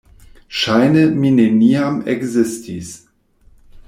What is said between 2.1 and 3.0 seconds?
ekzistis.